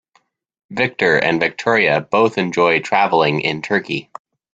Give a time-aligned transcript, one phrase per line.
[0.71, 4.09] Victor and Victoria both enjoy traveling in Turkey.